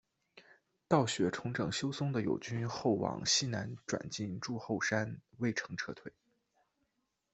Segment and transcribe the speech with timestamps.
[0.87, 6.11] 道雪重整休松的友军后往西南转进筑后山隈城撤退。